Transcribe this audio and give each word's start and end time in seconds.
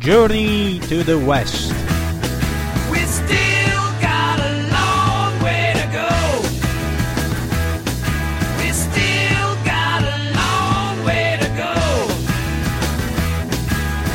Journey 0.00 0.80
to 0.88 1.04
the 1.04 1.18
West. 1.18 1.74
We 2.90 3.00
still 3.04 3.92
got 4.00 4.40
a 4.40 4.66
long 4.72 5.38
way 5.42 5.72
to 5.74 5.86
go. 5.92 6.08
We 8.56 8.72
still 8.72 9.56
got 9.62 10.02
a 10.02 10.32
long 10.32 11.04
way 11.04 11.36
to 11.38 11.46
go. 11.52 11.72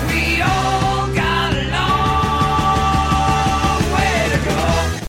We 0.09 0.41
all 0.41 1.05
got 1.13 1.54
a 1.54 1.69
long 1.69 3.86
way 3.93 4.25
to 4.31 4.39
go. 4.43 4.57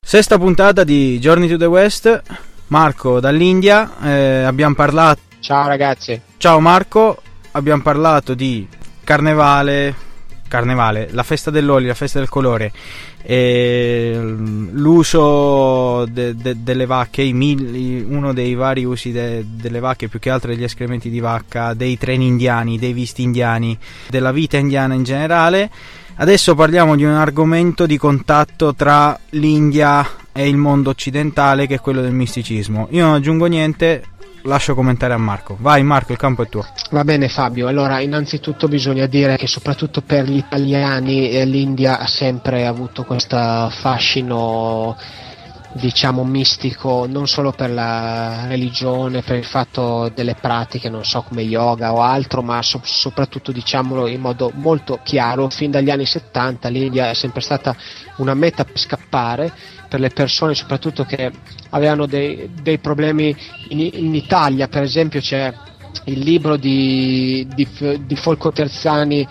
Sesta 0.05 0.37
puntata 0.37 0.85
di 0.85 1.19
Journey 1.19 1.49
to 1.49 1.57
the 1.57 1.65
West. 1.65 2.23
Marco 2.67 3.19
dall'India. 3.19 3.97
eh, 4.03 4.43
abbiamo 4.43 4.75
parlato. 4.75 5.21
Ciao 5.41 5.69
ragazzi. 5.69 6.21
Ciao 6.37 6.61
Marco. 6.61 7.23
Abbiamo 7.53 7.81
parlato 7.81 8.35
di 8.35 8.69
carnevale. 9.03 10.05
Carnevale, 10.49 11.09
la 11.11 11.23
festa 11.23 11.51
dell'olio, 11.51 11.89
la 11.89 11.95
festa 11.95 12.19
del 12.19 12.29
colore. 12.29 12.73
e 13.29 14.17
l'uso 14.71 16.07
de- 16.07 16.37
de- 16.37 16.63
delle 16.63 16.87
vacche, 16.87 17.23
i 17.23 17.33
mil- 17.33 18.07
uno 18.09 18.33
dei 18.33 18.55
vari 18.55 18.85
usi 18.85 19.11
de- 19.11 19.45
delle 19.45 19.81
vacche, 19.81 20.07
più 20.07 20.21
che 20.21 20.31
altro 20.31 20.53
degli 20.53 20.63
escrementi 20.63 21.11
di 21.11 21.19
vacca, 21.19 21.75
dei 21.75 21.99
treni 21.99 22.29
indiani, 22.29 22.79
dei 22.79 22.93
visti 22.93 23.23
indiani, 23.23 23.77
della 24.09 24.31
vita 24.31 24.59
indiana 24.59 24.95
in 24.95 25.03
generale. 25.03 25.69
Adesso 26.19 26.55
parliamo 26.55 26.95
di 26.95 27.03
un 27.03 27.15
argomento 27.15 27.85
di 27.85 27.99
contatto 27.99 28.75
tra 28.75 29.19
l'India 29.31 30.09
e 30.33 30.49
il 30.49 30.57
mondo 30.57 30.91
occidentale, 30.91 31.67
che 31.67 31.75
è 31.75 31.81
quello 31.81 32.03
del 32.03 32.13
misticismo. 32.13 32.87
Io 32.93 33.05
non 33.05 33.15
aggiungo 33.15 33.47
niente, 33.47 34.05
lascio 34.47 34.75
commentare 34.75 35.13
a 35.13 35.19
Marco. 35.19 35.57
Vai 35.61 35.83
Marco, 35.83 36.13
il 36.13 36.19
campo 36.19 36.43
è 36.43 36.49
tuo. 36.49 36.65
Va 36.91 37.05
bene 37.05 37.29
Fabio, 37.29 37.69
allora 37.69 38.01
innanzitutto 38.01 38.69
bisogna 38.69 39.07
dire 39.07 39.37
che 39.37 39.47
soprattutto 39.47 40.01
per 40.01 40.25
gli 40.25 40.37
italiani 40.37 41.31
eh, 41.31 41.45
l'India 41.45 41.99
ha 41.99 42.07
sempre 42.07 42.67
avuto 42.67 43.05
questo 43.05 43.37
fascino 43.71 44.97
diciamo 45.77 46.25
mistico 46.25 47.07
non 47.09 47.27
solo 47.29 47.53
per 47.53 47.71
la 47.71 48.47
religione, 48.47 49.23
per 49.23 49.37
il 49.37 49.45
fatto 49.45 50.11
delle 50.15 50.35
pratiche, 50.35 50.89
non 50.89 51.05
so 51.05 51.23
come 51.23 51.43
yoga 51.43 51.93
o 51.93 52.01
altro, 52.01 52.43
ma 52.43 52.63
so- 52.63 52.81
soprattutto 52.83 53.53
diciamolo 53.53 54.07
in 54.07 54.21
modo 54.21 54.51
molto 54.55 54.99
chiaro, 55.03 55.51
fin 55.51 55.71
dagli 55.71 55.91
anni 55.91 56.07
70 56.07 56.69
l'India 56.69 57.11
è 57.11 57.15
sempre 57.15 57.41
stata 57.41 57.77
una 58.17 58.35
meta 58.35 58.65
per 58.65 58.79
scappare 58.79 59.53
per 59.89 60.01
le 60.01 60.11
persone 60.11 60.55
soprattutto 60.55 61.05
che 61.05 61.31
avevano 61.71 62.07
dei, 62.07 62.51
dei 62.61 62.79
problemi 62.79 63.37
in, 63.69 63.81
in 63.81 64.15
Italia, 64.15 64.69
per 64.69 64.83
esempio 64.83 65.21
c'è 65.21 65.53
il 66.05 66.19
libro 66.19 66.57
di, 66.57 67.47
di, 67.55 67.67
di 68.01 68.17
Folco 68.17 68.53
Terzani 68.53 69.27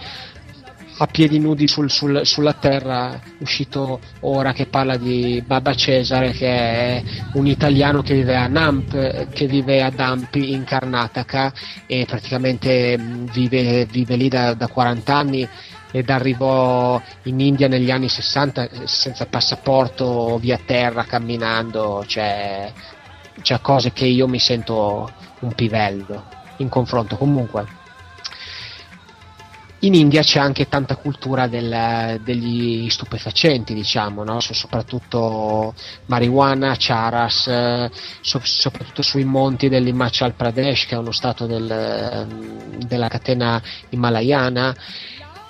a 0.98 1.08
piedi 1.08 1.40
nudi 1.40 1.68
sul- 1.68 1.90
sul- 1.90 2.26
sulla 2.26 2.54
terra, 2.54 3.20
uscito 3.40 4.00
ora 4.22 4.54
che 4.54 4.68
parla 4.68 4.96
di 4.96 5.44
Baba 5.46 5.74
Cesare, 5.74 6.32
che 6.32 6.48
è 6.48 7.04
un 7.34 7.48
italiano 7.48 8.02
che 8.02 8.14
vive 8.14 8.36
a 8.36 8.48
Namp, 8.48 9.30
che 9.30 9.48
vive 9.48 9.84
ad 9.84 10.00
Ampi 10.00 10.54
in 10.54 10.64
Karnataka 10.64 11.54
e 11.86 12.06
praticamente 12.06 12.98
vive, 12.98 13.86
vive 13.86 14.16
lì 14.16 14.30
da, 14.30 14.54
da 14.54 14.68
40 14.68 15.16
anni 15.16 15.48
ed 15.92 16.10
arrivò 16.10 17.02
in 17.24 17.40
India 17.40 17.68
negli 17.68 17.92
anni 17.92 18.10
60 18.10 18.70
senza 18.86 19.26
passaporto, 19.26 20.38
via 20.40 20.60
terra, 20.66 21.04
camminando, 21.04 22.04
cioè, 22.06 22.72
cioè 23.42 23.62
cose 23.62 23.92
che 23.92 24.06
io 24.06 24.28
mi 24.28 24.40
sento 24.40 25.10
un 25.40 25.54
pivello 25.54 26.26
in 26.58 26.70
confronto 26.70 27.16
comunque. 27.18 27.75
In 29.86 29.94
India 29.94 30.22
c'è 30.24 30.40
anche 30.40 30.68
tanta 30.68 30.96
cultura 30.96 31.48
del- 31.48 32.18
degli 32.22 32.90
stupefacenti, 32.90 33.74
diciamo, 33.76 34.24
no? 34.24 34.40
So- 34.40 34.54
soprattutto 34.54 35.76
marijuana, 36.06 36.76
charas, 36.78 37.46
eh, 37.48 37.92
so- 38.22 38.40
soprattutto 38.44 39.02
sui 39.04 39.24
monti 39.26 39.70
dell'Himachal 39.70 40.36
Pradesh, 40.36 40.86
che 40.88 40.96
è 40.96 40.98
uno 40.98 41.12
stato 41.12 41.46
del, 41.46 41.70
ehm, 41.70 42.78
della 42.80 43.08
catena 43.10 43.62
himalayana. 43.90 44.76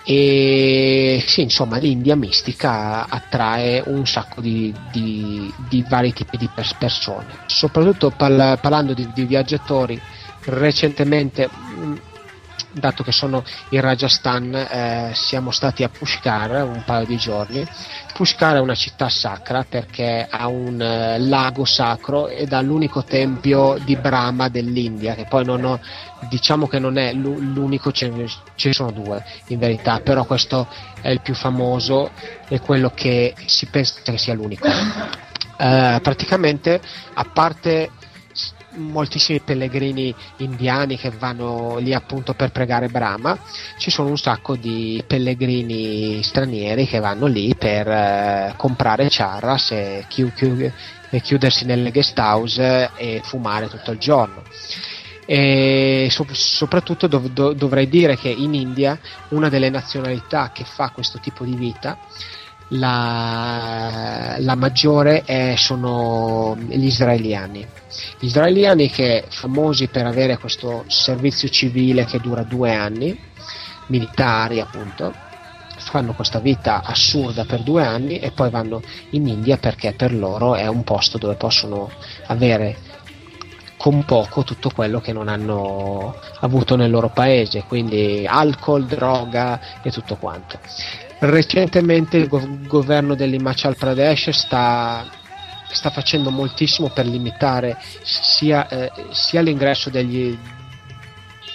E 0.07 1.23
sì, 1.25 1.41
insomma, 1.43 1.77
l'India 1.77 2.15
mistica 2.15 3.07
attrae 3.07 3.81
un 3.85 4.05
sacco 4.05 4.41
di, 4.41 4.75
di- 4.89 5.53
di 5.57 5.83
vari 5.87 6.11
tipi 6.13 6.37
di 6.37 6.49
pers- 6.49 6.75
persone. 6.75 7.39
Soprattutto 7.45 8.11
parla- 8.11 8.57
parlando 8.57 8.93
di, 8.93 9.11
di 9.11 9.25
viaggiatori, 9.25 9.99
recentemente, 10.43 11.49
mh, 11.49 11.95
dato 12.75 13.03
che 13.03 13.11
sono 13.11 13.43
in 13.69 13.81
Rajasthan, 13.81 14.53
eh, 14.53 15.11
siamo 15.13 15.51
stati 15.51 15.83
a 15.83 15.89
Pushkar 15.89 16.63
un 16.63 16.83
paio 16.83 17.05
di 17.05 17.17
giorni. 17.17 17.65
Pushkar 18.13 18.57
è 18.57 18.59
una 18.59 18.75
città 18.75 19.09
sacra 19.09 19.65
perché 19.67 20.27
ha 20.29 20.47
un 20.47 20.81
eh, 20.81 21.19
lago 21.19 21.65
sacro 21.65 22.27
ed 22.27 22.53
ha 22.53 22.61
l'unico 22.61 23.03
tempio 23.03 23.77
di 23.83 23.95
Brahma 23.95 24.49
dell'India, 24.49 25.15
che 25.15 25.25
poi 25.25 25.45
non 25.45 25.63
ho, 25.63 25.79
diciamo 26.29 26.67
che 26.67 26.79
non 26.79 26.97
è 26.97 27.13
l'u- 27.13 27.39
l'unico, 27.39 27.91
ce 27.91 28.09
ne, 28.09 28.27
sono 28.73 28.91
due 28.91 29.23
in 29.47 29.59
verità, 29.59 29.99
però 29.99 30.25
questo 30.25 30.67
è 31.01 31.09
il 31.09 31.21
più 31.21 31.33
famoso 31.33 32.11
e 32.47 32.59
quello 32.59 32.91
che 32.93 33.33
si 33.45 33.67
pensa 33.67 34.01
che 34.03 34.17
sia 34.17 34.33
l'unico. 34.33 34.67
Eh, 35.57 35.99
praticamente, 36.01 36.81
a 37.13 37.23
parte 37.31 37.89
moltissimi 38.75 39.41
pellegrini 39.41 40.15
indiani 40.37 40.97
che 40.97 41.11
vanno 41.11 41.77
lì 41.77 41.93
appunto 41.93 42.33
per 42.33 42.51
pregare 42.51 42.89
Brahma, 42.89 43.39
ci 43.77 43.89
sono 43.89 44.09
un 44.09 44.17
sacco 44.17 44.55
di 44.55 45.03
pellegrini 45.05 46.21
stranieri 46.23 46.85
che 46.87 46.99
vanno 46.99 47.25
lì 47.27 47.55
per 47.55 47.87
eh, 47.87 48.53
comprare 48.55 49.07
charras 49.09 49.71
e, 49.71 50.05
chiu- 50.07 50.33
chiu- 50.33 50.71
e 51.09 51.21
chiudersi 51.21 51.65
nelle 51.65 51.91
guest 51.91 52.17
house 52.19 52.91
e 52.93 53.21
fumare 53.23 53.67
tutto 53.69 53.91
il 53.91 53.99
giorno. 53.99 54.45
E 55.27 56.07
so- 56.11 56.27
soprattutto 56.31 57.07
dov- 57.07 57.29
do- 57.29 57.53
dovrei 57.53 57.87
dire 57.87 58.15
che 58.15 58.29
in 58.29 58.53
India 58.53 58.99
una 59.29 59.49
delle 59.49 59.69
nazionalità 59.69 60.51
che 60.53 60.63
fa 60.65 60.91
questo 60.91 61.19
tipo 61.19 61.43
di 61.43 61.55
vita 61.55 61.97
la, 62.69 64.35
la 64.39 64.55
maggiore 64.55 65.23
è- 65.23 65.55
sono 65.57 66.55
gli 66.57 66.85
israeliani. 66.85 67.65
Gli 68.19 68.25
israeliani 68.25 68.89
che 68.89 69.25
famosi 69.29 69.87
per 69.87 70.05
avere 70.05 70.37
questo 70.37 70.83
servizio 70.87 71.47
civile 71.49 72.05
che 72.05 72.19
dura 72.19 72.43
due 72.43 72.73
anni, 72.73 73.17
militari 73.87 74.59
appunto, 74.59 75.13
fanno 75.77 76.13
questa 76.13 76.39
vita 76.39 76.81
assurda 76.83 77.45
per 77.45 77.61
due 77.61 77.83
anni 77.83 78.19
e 78.19 78.31
poi 78.31 78.49
vanno 78.49 78.81
in 79.11 79.27
India 79.27 79.57
perché 79.57 79.93
per 79.93 80.13
loro 80.13 80.55
è 80.55 80.67
un 80.67 80.83
posto 80.83 81.17
dove 81.17 81.35
possono 81.35 81.89
avere 82.27 82.77
con 83.77 84.03
poco 84.05 84.43
tutto 84.43 84.71
quello 84.73 84.99
che 84.99 85.13
non 85.13 85.27
hanno 85.27 86.15
avuto 86.39 86.75
nel 86.75 86.89
loro 86.89 87.09
paese, 87.09 87.65
quindi 87.67 88.25
alcol, 88.27 88.85
droga 88.85 89.59
e 89.83 89.91
tutto 89.91 90.15
quanto. 90.15 90.57
Recentemente 91.17 92.17
il 92.17 92.27
gov- 92.27 92.65
governo 92.65 93.15
dell'Himachal 93.15 93.77
Pradesh 93.77 94.29
sta, 94.31 95.07
sta 95.67 95.89
facendo 95.89 96.29
moltissimo 96.29 96.89
per 96.91 97.05
limitare 97.05 97.77
sia, 98.01 98.67
eh, 98.67 98.91
sia 99.11 99.41
l'ingresso 99.41 99.89
degli, 99.89 100.37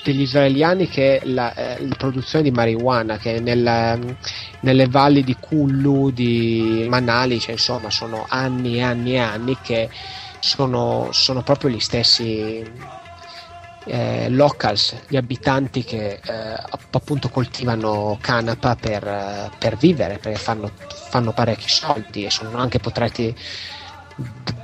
degli 0.02 0.22
israeliani 0.22 0.88
che 0.88 1.20
la, 1.24 1.52
eh, 1.54 1.86
la 1.86 1.94
produzione 1.96 2.44
di 2.44 2.50
marijuana 2.50 3.18
che 3.18 3.38
nel- 3.38 4.16
nelle 4.60 4.86
valli 4.88 5.22
di 5.22 5.36
Kullu, 5.38 6.10
di 6.10 6.86
Manali, 6.88 7.38
cioè, 7.38 7.52
insomma 7.52 7.90
sono 7.90 8.24
anni 8.26 8.76
e 8.76 8.80
anni 8.82 9.12
e 9.12 9.18
anni 9.18 9.60
che 9.60 9.90
sono, 10.38 11.08
sono 11.12 11.42
proprio 11.42 11.70
gli 11.70 11.80
stessi 11.80 12.64
eh, 13.84 14.28
locals, 14.28 14.94
gli 15.08 15.16
abitanti 15.16 15.84
che 15.84 16.20
eh, 16.22 16.32
app- 16.32 16.94
appunto 16.94 17.28
coltivano 17.28 18.18
canapa 18.20 18.76
per, 18.76 19.06
eh, 19.06 19.50
per 19.58 19.76
vivere, 19.76 20.18
perché 20.18 20.38
fanno, 20.38 20.70
fanno 21.08 21.32
parecchi 21.32 21.68
soldi 21.68 22.24
e 22.24 22.30
sono 22.30 22.58
anche 22.58 22.78
protetti 22.78 23.34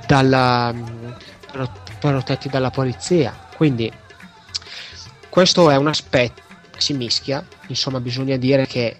dalla, 0.05 0.73
pro- 1.51 1.71
protetti 1.99 2.49
dalla 2.49 2.69
polizia. 2.69 3.35
Quindi 3.55 3.91
questo 5.29 5.69
è 5.69 5.75
un 5.75 5.87
aspetto 5.87 6.41
che 6.71 6.81
si 6.81 6.93
mischia, 6.93 7.45
insomma 7.67 7.99
bisogna 7.99 8.37
dire 8.37 8.65
che 8.67 8.97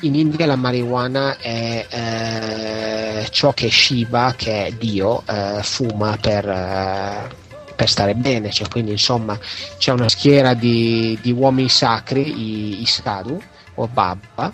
in 0.00 0.14
India 0.14 0.46
la 0.46 0.56
marijuana 0.56 1.36
è 1.38 1.86
eh, 1.88 3.28
ciò 3.30 3.52
che 3.52 3.70
Shiva, 3.70 4.34
che 4.36 4.66
è 4.66 4.72
Dio, 4.72 5.22
eh, 5.26 5.60
fuma 5.62 6.16
per, 6.20 6.48
eh, 6.48 7.47
per 7.78 7.88
stare 7.88 8.16
bene, 8.16 8.50
cioè, 8.50 8.66
quindi 8.66 8.90
insomma 8.90 9.38
c'è 9.78 9.92
una 9.92 10.08
schiera 10.08 10.52
di, 10.52 11.16
di 11.22 11.30
uomini 11.30 11.68
sacri, 11.68 12.22
i, 12.22 12.82
i 12.82 12.86
sadhu, 12.86 13.40
o 13.74 13.86
Baba 13.86 14.52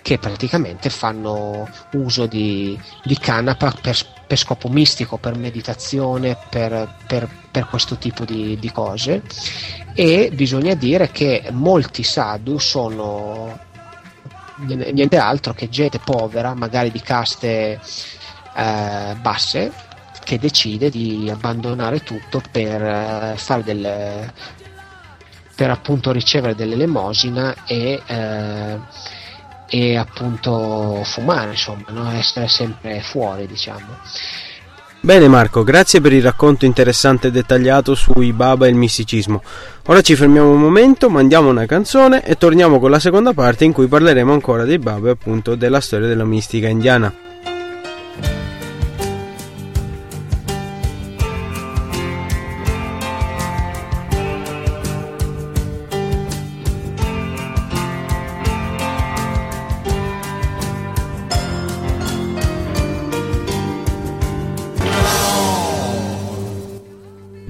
che 0.00 0.18
praticamente 0.18 0.88
fanno 0.88 1.68
uso 1.92 2.26
di, 2.26 2.78
di 3.02 3.18
canapa 3.18 3.70
per, 3.82 3.98
per 4.26 4.38
scopo 4.38 4.70
mistico, 4.70 5.18
per 5.18 5.36
meditazione, 5.36 6.38
per, 6.48 6.88
per- 7.06 7.28
per 7.50 7.68
questo 7.68 7.98
tipo 7.98 8.24
di, 8.24 8.58
di 8.58 8.72
cose. 8.72 9.22
E 9.94 10.30
bisogna 10.32 10.72
dire 10.74 11.10
che 11.10 11.48
molti 11.52 12.02
sadhu 12.02 12.58
sono 12.58 13.58
niente 14.56 15.18
altro 15.18 15.52
che 15.52 15.68
gente 15.68 15.98
povera, 15.98 16.54
magari 16.54 16.90
di 16.90 17.00
caste 17.02 17.78
eh, 18.56 19.16
basse, 19.20 19.72
che 20.24 20.38
decide 20.38 20.90
di 20.90 21.30
abbandonare 21.30 22.02
tutto 22.02 22.42
per 22.50 22.82
eh, 22.82 23.34
fare 23.36 23.62
del 23.62 24.32
per 25.54 25.70
appunto 25.70 26.10
ricevere 26.10 26.54
dell'elemosina 26.54 27.54
e, 27.66 28.02
eh, 28.04 28.78
e 29.68 29.96
appunto 29.96 31.02
fumare, 31.04 31.52
insomma, 31.52 31.84
no? 31.88 32.10
essere 32.10 32.48
sempre 32.48 33.00
fuori, 33.00 33.46
diciamo. 33.46 33.98
Bene 35.00 35.28
Marco, 35.28 35.64
grazie 35.64 36.00
per 36.00 36.14
il 36.14 36.22
racconto 36.22 36.64
interessante 36.64 37.26
e 37.26 37.30
dettagliato 37.30 37.94
sui 37.94 38.32
Baba 38.32 38.66
e 38.66 38.70
il 38.70 38.74
misticismo. 38.74 39.42
Ora 39.86 40.00
ci 40.00 40.16
fermiamo 40.16 40.50
un 40.50 40.60
momento, 40.60 41.10
mandiamo 41.10 41.50
una 41.50 41.66
canzone 41.66 42.24
e 42.24 42.36
torniamo 42.36 42.78
con 42.78 42.90
la 42.90 42.98
seconda 42.98 43.34
parte 43.34 43.64
in 43.64 43.72
cui 43.72 43.86
parleremo 43.86 44.32
ancora 44.32 44.64
dei 44.64 44.78
Baba 44.78 45.08
e 45.08 45.10
appunto 45.10 45.56
della 45.56 45.80
storia 45.80 46.08
della 46.08 46.24
mistica 46.24 46.68
indiana. 46.68 47.12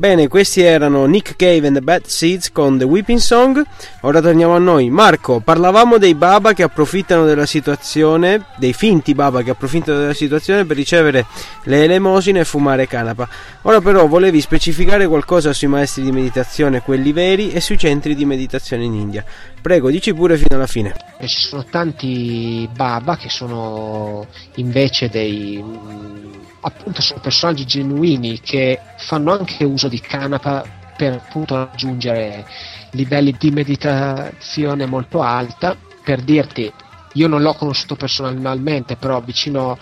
Bene, 0.04 0.28
questi 0.28 0.60
erano 0.60 1.06
Nick 1.06 1.34
Cave 1.34 1.66
and 1.66 1.76
the 1.76 1.80
Bad 1.80 2.04
Seeds 2.04 2.52
con 2.52 2.76
The 2.76 2.84
Weeping 2.84 3.18
Song. 3.18 3.64
Ora 4.02 4.20
torniamo 4.20 4.54
a 4.54 4.58
noi. 4.58 4.90
Marco, 4.90 5.40
parlavamo 5.40 5.96
dei 5.96 6.14
Baba 6.14 6.52
che 6.52 6.62
approfittano 6.62 7.24
della 7.24 7.46
situazione, 7.46 8.44
dei 8.58 8.74
finti 8.74 9.14
Baba 9.14 9.40
che 9.40 9.52
approfittano 9.52 10.00
della 10.00 10.12
situazione 10.12 10.66
per 10.66 10.76
ricevere 10.76 11.24
le 11.62 11.84
elemosine 11.84 12.40
e 12.40 12.44
fumare 12.44 12.86
canapa. 12.86 13.26
Ora 13.62 13.80
però 13.80 14.06
volevi 14.06 14.42
specificare 14.42 15.06
qualcosa 15.06 15.54
sui 15.54 15.68
maestri 15.68 16.02
di 16.02 16.12
meditazione, 16.12 16.82
quelli 16.82 17.12
veri, 17.12 17.52
e 17.52 17.62
sui 17.62 17.78
centri 17.78 18.14
di 18.14 18.26
meditazione 18.26 18.84
in 18.84 18.92
India. 18.92 19.24
Prego, 19.62 19.88
dici 19.88 20.12
pure 20.12 20.36
fino 20.36 20.56
alla 20.56 20.66
fine. 20.66 20.94
E 21.16 21.26
ci 21.26 21.46
sono 21.46 21.64
tanti 21.64 22.68
Baba 22.76 23.16
che 23.16 23.30
sono 23.30 24.26
invece 24.56 25.08
dei 25.08 25.62
mh, 25.62 26.42
appunto 26.64 27.02
sono 27.02 27.20
personaggi 27.20 27.66
genuini 27.66 28.40
che 28.40 28.80
fanno 28.96 29.32
anche 29.32 29.64
uso 29.64 29.88
di 29.88 29.94
canapa 30.00 30.70
per 30.94 31.12
appunto 31.14 31.55
raggiungere 31.56 32.46
livelli 32.91 33.37
di 33.37 33.50
meditazione 33.50 34.87
molto 34.87 35.20
alta. 35.20 35.76
Per 36.02 36.23
dirti, 36.23 36.73
io 37.12 37.29
non 37.29 37.43
l'ho 37.43 37.55
conosciuto 37.55 37.96
personalmente, 37.96 38.96
però 38.96 39.20
vicino 39.23 39.79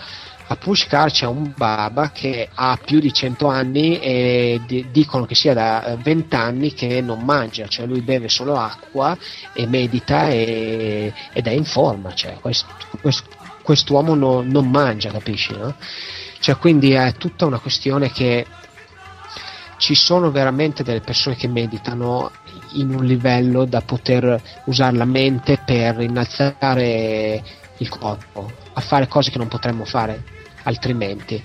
a 0.47 0.55
Pushkar 0.57 1.09
c'è 1.11 1.25
un 1.25 1.53
Baba 1.55 2.11
che 2.11 2.49
ha 2.53 2.79
più 2.83 2.99
di 2.99 3.13
100 3.13 3.47
anni 3.47 3.99
e 3.99 4.61
di- 4.65 4.89
dicono 4.91 5.25
che 5.25 5.35
sia 5.35 5.53
da 5.53 5.83
eh, 5.85 5.97
20 5.97 6.35
anni 6.35 6.73
che 6.73 7.01
non 7.01 7.23
mangia, 7.23 7.67
cioè 7.67 7.85
lui 7.85 8.01
beve 8.01 8.27
solo 8.29 8.55
acqua 8.57 9.17
e 9.51 9.65
medita 9.67 10.29
e- 10.29 11.13
ed 11.31 11.47
è 11.47 11.51
in 11.51 11.63
forma, 11.65 12.11
cioè 12.13 12.39
quest- 12.39 12.87
quest- 13.01 13.27
quest'uomo 13.61 14.15
no- 14.15 14.41
non 14.41 14.69
mangia, 14.69 15.11
capisci? 15.11 15.55
No? 15.55 15.75
Cioè, 16.39 16.57
quindi 16.57 16.91
è 16.91 17.15
tutta 17.17 17.45
una 17.45 17.59
questione 17.59 18.11
che 18.11 18.47
ci 19.83 19.95
sono 19.95 20.31
veramente 20.31 20.81
delle 20.81 21.01
persone 21.01 21.35
che 21.35 21.49
meditano 21.49 22.31
in 22.75 22.95
un 22.95 23.03
livello 23.03 23.65
da 23.65 23.81
poter 23.81 24.41
usare 24.63 24.95
la 24.95 25.03
mente 25.03 25.57
per 25.57 25.99
innalzare 25.99 27.43
il 27.79 27.89
corpo, 27.89 28.49
a 28.71 28.79
fare 28.79 29.09
cose 29.09 29.29
che 29.29 29.37
non 29.37 29.49
potremmo 29.49 29.83
fare 29.83 30.23
altrimenti. 30.63 31.43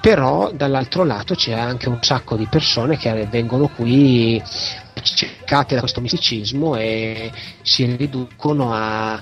Però 0.00 0.50
dall'altro 0.50 1.04
lato 1.04 1.36
c'è 1.36 1.52
anche 1.52 1.88
un 1.88 2.02
sacco 2.02 2.34
di 2.34 2.46
persone 2.46 2.96
che 2.96 3.24
vengono 3.30 3.68
qui 3.68 4.42
cercate 5.02 5.74
da 5.74 5.80
questo 5.80 6.00
misticismo 6.00 6.74
e 6.74 7.30
si 7.62 7.84
riducono 7.84 8.74
a, 8.74 9.20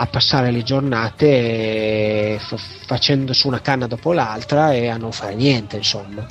a 0.00 0.06
passare 0.06 0.52
le 0.52 0.62
giornate 0.62 2.38
f- 2.38 2.86
facendo 2.86 3.32
su 3.32 3.48
una 3.48 3.60
canna 3.60 3.88
dopo 3.88 4.12
l'altra 4.12 4.72
e 4.72 4.88
a 4.88 4.96
non 4.96 5.10
fare 5.10 5.34
niente, 5.34 5.76
insomma. 5.76 6.24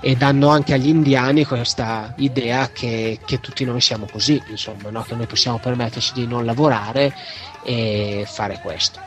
E 0.00 0.16
danno 0.16 0.48
anche 0.48 0.72
agli 0.72 0.88
indiani 0.88 1.44
questa 1.44 2.12
idea 2.16 2.70
che, 2.72 3.18
che 3.24 3.38
tutti 3.38 3.64
noi 3.64 3.82
siamo 3.82 4.06
così, 4.10 4.42
insomma, 4.48 4.88
no? 4.88 5.02
che 5.02 5.14
noi 5.14 5.26
possiamo 5.26 5.58
permetterci 5.58 6.14
di 6.14 6.26
non 6.26 6.46
lavorare 6.46 7.12
e 7.62 8.24
fare 8.26 8.58
questo. 8.60 9.00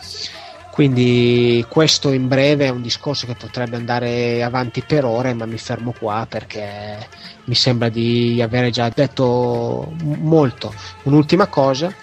Quindi 0.70 1.66
questo 1.68 2.12
in 2.12 2.28
breve 2.28 2.66
è 2.66 2.70
un 2.70 2.82
discorso 2.82 3.26
che 3.26 3.36
potrebbe 3.36 3.78
andare 3.78 4.44
avanti 4.44 4.84
per 4.84 5.06
ore, 5.06 5.34
ma 5.34 5.46
mi 5.46 5.58
fermo 5.58 5.94
qua 5.98 6.28
perché 6.30 7.08
mi 7.46 7.56
sembra 7.56 7.90
di 7.90 8.40
avere 8.42 8.70
già 8.70 8.90
detto 8.94 9.94
molto. 10.02 10.74
Un'ultima 11.04 11.48
cosa, 11.48 11.96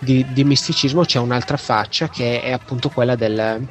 di, 0.00 0.26
di 0.32 0.44
misticismo 0.44 1.04
c'è 1.04 1.18
un'altra 1.18 1.56
faccia 1.56 2.08
che 2.08 2.40
è 2.40 2.50
appunto 2.52 2.88
quella 2.88 3.16
del, 3.16 3.66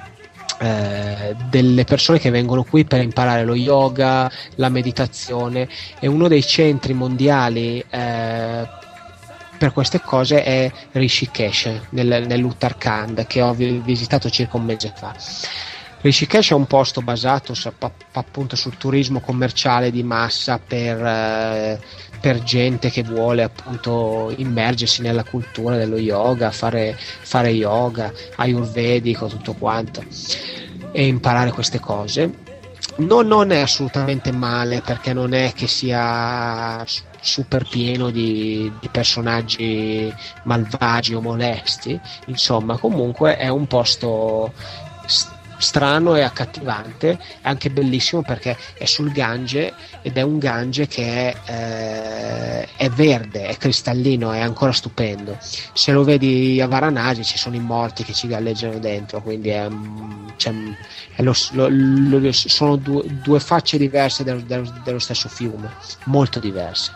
eh, 0.59 1.35
delle 1.49 1.83
persone 1.85 2.19
che 2.19 2.29
vengono 2.29 2.63
qui 2.63 2.85
per 2.85 3.01
imparare 3.01 3.43
lo 3.43 3.55
yoga, 3.55 4.31
la 4.55 4.69
meditazione 4.69 5.67
e 5.99 6.07
uno 6.07 6.27
dei 6.27 6.43
centri 6.43 6.93
mondiali 6.93 7.83
eh, 7.89 8.67
per 9.57 9.73
queste 9.73 10.01
cose 10.01 10.43
è 10.43 10.71
Rishikesh 10.91 11.87
nel, 11.89 12.25
nell'Uttarakhand 12.27 13.25
che 13.27 13.41
ho 13.41 13.53
vi- 13.53 13.81
visitato 13.83 14.29
circa 14.29 14.57
un 14.57 14.65
mese 14.65 14.93
fa. 14.95 15.13
Rishikesh 16.01 16.51
è 16.51 16.53
un 16.53 16.65
posto 16.65 17.01
basato 17.01 17.53
appunto 18.13 18.55
sul 18.55 18.77
turismo 18.77 19.19
commerciale 19.19 19.91
di 19.91 20.01
massa 20.01 20.59
per, 20.65 21.05
eh, 21.05 21.81
per 22.19 22.41
gente 22.43 22.89
che 22.89 23.03
vuole 23.03 23.43
appunto 23.43 24.33
immergersi 24.35 25.01
nella 25.01 25.23
cultura 25.23 25.77
dello 25.77 25.97
yoga, 25.97 26.51
fare, 26.51 26.95
fare 26.97 27.49
yoga, 27.49 28.11
ayurvedico, 28.35 29.27
tutto 29.27 29.53
quanto 29.53 30.03
e 30.91 31.05
imparare 31.05 31.51
queste 31.51 31.79
cose. 31.79 32.47
No, 32.97 33.21
non 33.21 33.51
è 33.51 33.59
assolutamente 33.59 34.31
male 34.31 34.81
perché 34.81 35.13
non 35.13 35.33
è 35.33 35.53
che 35.53 35.67
sia 35.67 36.83
super 37.21 37.65
pieno 37.67 38.09
di, 38.09 38.73
di 38.79 38.89
personaggi 38.89 40.13
malvagi 40.43 41.13
o 41.13 41.21
molesti, 41.21 41.99
insomma 42.25 42.77
comunque 42.77 43.37
è 43.37 43.47
un 43.47 43.67
posto 43.67 44.53
s- 45.05 45.38
strano 45.59 46.15
e 46.15 46.21
accattivante, 46.21 47.11
è 47.41 47.47
anche 47.49 47.69
bellissimo 47.69 48.23
perché 48.23 48.57
è 48.77 48.85
sul 48.85 49.11
Gange 49.11 49.75
ed 50.01 50.17
è 50.17 50.21
un 50.21 50.37
Gange 50.39 50.87
che 50.87 51.41
è, 51.43 52.61
eh, 52.63 52.75
è 52.75 52.89
verde, 52.89 53.47
è 53.47 53.57
cristallino, 53.57 54.31
è 54.31 54.39
ancora 54.39 54.71
stupendo. 54.71 55.37
Se 55.39 55.91
lo 55.91 56.03
vedi 56.03 56.59
a 56.61 56.67
Varanasi 56.67 57.23
ci 57.23 57.37
sono 57.37 57.55
i 57.55 57.59
morti 57.59 58.03
che 58.03 58.13
ci 58.13 58.27
galleggiano 58.27 58.79
dentro, 58.79 59.21
quindi 59.21 59.49
è, 59.49 59.67
c'è- 60.35 60.53
è 61.11 61.21
lo- 61.21 61.33
lo- 61.51 61.67
lo- 61.69 62.31
sono 62.31 62.75
due, 62.77 63.03
due 63.09 63.39
facce 63.39 63.77
diverse 63.77 64.23
dello- 64.23 64.41
dello 64.71 64.99
stesso 64.99 65.29
fiume, 65.29 65.75
molto 66.03 66.39
diverse. 66.39 66.95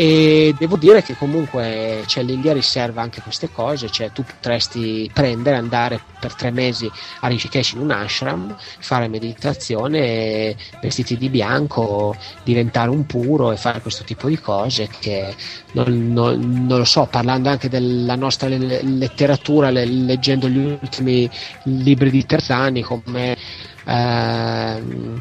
E 0.00 0.54
devo 0.56 0.76
dire 0.76 1.02
che 1.02 1.16
comunque 1.16 2.04
cioè, 2.06 2.22
l'India 2.22 2.52
riserva 2.52 3.02
anche 3.02 3.20
queste 3.20 3.50
cose, 3.50 3.90
cioè 3.90 4.12
tu 4.12 4.24
potresti 4.24 5.10
prendere, 5.12 5.56
andare 5.56 6.00
per 6.20 6.36
tre 6.36 6.52
mesi 6.52 6.92
a 7.20 7.26
Rishikesh 7.26 7.72
in 7.72 7.80
un 7.80 7.90
ashram, 7.90 8.54
fare 8.78 9.08
meditazione, 9.08 10.56
vestiti 10.78 11.16
di 11.16 11.28
bianco, 11.30 12.16
diventare 12.44 12.90
un 12.90 13.06
puro 13.06 13.50
e 13.50 13.56
fare 13.56 13.80
questo 13.80 14.04
tipo 14.04 14.28
di 14.28 14.38
cose 14.38 14.88
che 14.88 15.34
non, 15.72 16.12
non- 16.12 16.64
non 16.66 16.78
lo 16.78 16.84
so, 16.84 17.08
parlando 17.08 17.48
anche 17.48 17.68
della 17.68 18.14
nostra 18.14 18.46
le- 18.48 18.82
letteratura, 18.82 19.70
le- 19.70 19.84
leggendo 19.84 20.48
gli 20.48 20.58
ultimi 20.58 21.28
libri 21.64 22.10
di 22.10 22.24
Terzani 22.24 22.82
come 22.82 23.36
ehm, 23.84 25.20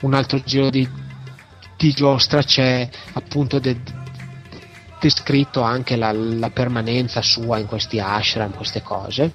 un 0.00 0.14
altro 0.14 0.40
giro 0.44 0.68
di, 0.70 0.90
di 1.76 1.92
giostra 1.92 2.42
c'è 2.42 2.88
appunto 3.12 3.58
de- 3.60 3.80
descritto 4.98 5.60
anche 5.62 5.96
la, 5.96 6.12
la 6.12 6.50
permanenza 6.50 7.22
sua 7.22 7.58
in 7.58 7.66
questi 7.66 7.98
ashram, 7.98 8.54
queste 8.54 8.82
cose. 8.82 9.32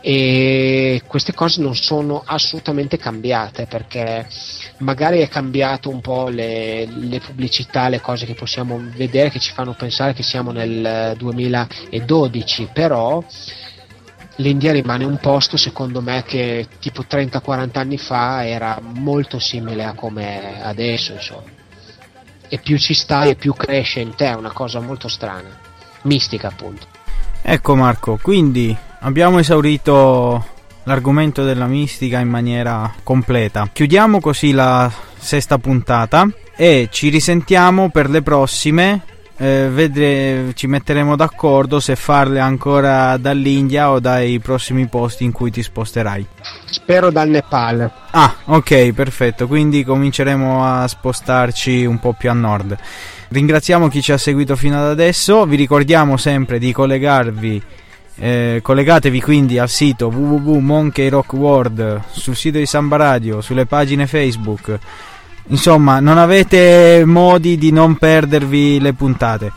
E 0.00 1.02
queste 1.06 1.34
cose 1.34 1.60
non 1.60 1.74
sono 1.74 2.22
assolutamente 2.24 2.98
cambiate 2.98 3.66
perché 3.66 4.26
magari 4.78 5.20
è 5.20 5.28
cambiato 5.28 5.90
un 5.90 6.00
po' 6.00 6.28
le, 6.28 6.86
le 6.86 7.18
pubblicità, 7.18 7.88
le 7.88 8.00
cose 8.00 8.26
che 8.26 8.34
possiamo 8.34 8.80
vedere 8.94 9.30
che 9.30 9.40
ci 9.40 9.52
fanno 9.52 9.74
pensare 9.74 10.14
che 10.14 10.22
siamo 10.22 10.52
nel 10.52 11.14
2012, 11.16 12.68
però 12.72 13.22
l'India 14.36 14.72
rimane 14.72 15.04
un 15.04 15.18
posto 15.18 15.56
secondo 15.56 16.00
me 16.00 16.22
che 16.24 16.68
tipo 16.78 17.02
30-40 17.08 17.78
anni 17.78 17.98
fa 17.98 18.46
era 18.46 18.78
molto 18.80 19.40
simile 19.40 19.82
a 19.84 19.94
come 19.94 20.58
è 20.58 20.60
adesso 20.62 21.12
insomma 21.12 21.57
e 22.48 22.58
più 22.58 22.78
ci 22.78 22.94
stai 22.94 23.30
e 23.30 23.34
più 23.34 23.54
cresce 23.54 24.00
in 24.00 24.14
te 24.14 24.26
è 24.26 24.34
una 24.34 24.52
cosa 24.52 24.80
molto 24.80 25.08
strana 25.08 25.48
mistica 26.02 26.48
appunto 26.48 26.86
Ecco 27.40 27.76
Marco, 27.76 28.18
quindi 28.20 28.76
abbiamo 29.00 29.38
esaurito 29.38 30.44
l'argomento 30.82 31.44
della 31.44 31.66
mistica 31.66 32.18
in 32.18 32.28
maniera 32.28 32.92
completa. 33.02 33.68
Chiudiamo 33.72 34.20
così 34.20 34.52
la 34.52 34.90
sesta 35.16 35.58
puntata 35.58 36.28
e 36.56 36.88
ci 36.90 37.08
risentiamo 37.08 37.90
per 37.90 38.10
le 38.10 38.22
prossime. 38.22 39.04
Eh, 39.40 39.68
vedre- 39.70 40.50
ci 40.54 40.66
metteremo 40.66 41.14
d'accordo 41.14 41.78
se 41.78 41.94
farle 41.94 42.40
ancora 42.40 43.16
dall'India 43.18 43.90
o 43.92 44.00
dai 44.00 44.40
prossimi 44.40 44.86
posti 44.88 45.22
in 45.22 45.30
cui 45.30 45.52
ti 45.52 45.62
sposterai. 45.62 46.26
spero 46.64 47.10
dal 47.10 47.28
Nepal 47.28 47.88
Ah, 48.10 48.34
ok, 48.46 48.92
perfetto. 48.92 49.46
Quindi 49.46 49.84
cominceremo 49.84 50.64
a 50.64 50.88
spostarci 50.88 51.84
un 51.84 52.00
po' 52.00 52.14
più 52.18 52.30
a 52.30 52.32
nord. 52.32 52.76
Ringraziamo 53.28 53.86
chi 53.88 54.02
ci 54.02 54.10
ha 54.10 54.18
seguito 54.18 54.56
fino 54.56 54.76
ad 54.76 54.86
adesso. 54.86 55.44
Vi 55.46 55.54
ricordiamo 55.56 56.16
sempre 56.16 56.58
di 56.58 56.72
collegarvi. 56.72 57.62
eh, 58.20 58.58
collegatevi 58.60 59.20
quindi 59.20 59.60
al 59.60 59.68
sito 59.68 60.08
www.monkeyrockworld 60.08 62.00
sul 62.10 62.34
sito 62.34 62.58
di 62.58 62.66
Samba 62.66 62.96
Radio, 62.96 63.40
sulle 63.40 63.64
pagine 63.66 64.08
Facebook. 64.08 64.76
Insomma, 65.48 66.00
non 66.00 66.18
avete 66.18 67.02
modi 67.04 67.56
di 67.56 67.72
non 67.72 67.96
perdervi 67.96 68.80
le 68.80 68.92
puntate. 68.92 69.52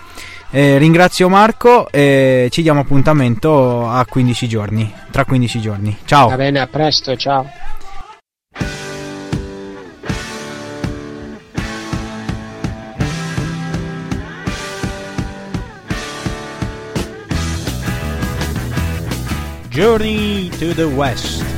Eh, 0.50 0.78
ringrazio 0.78 1.30
Marco 1.30 1.90
e 1.90 2.50
ci 2.52 2.62
diamo 2.62 2.82
appuntamento 2.82 3.88
a 3.90 4.06
15 4.06 4.48
giorni. 4.48 4.94
Tra 5.10 5.26
15 5.26 5.62
giorni. 5.62 5.98
Ciao. 6.06 6.30
va 6.30 6.36
bene 6.36 6.60
a 6.60 6.68
presto 6.68 7.16
ciao 7.16 7.46
Journey 19.72 20.50
to 20.60 20.74
the 20.74 20.84
West. 20.84 21.51